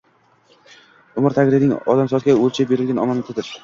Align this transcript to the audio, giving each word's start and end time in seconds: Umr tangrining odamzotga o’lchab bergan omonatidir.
Umr 1.23 1.37
tangrining 1.37 1.79
odamzotga 1.83 2.39
o’lchab 2.43 2.77
bergan 2.77 3.09
omonatidir. 3.09 3.59